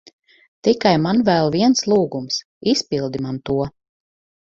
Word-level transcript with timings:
Tikai 0.67 0.93
man 1.03 1.21
vēl 1.27 1.53
viens 1.57 1.87
lūgums. 1.93 2.43
Izpildi 2.75 3.25
man 3.29 3.43
to. 3.51 3.63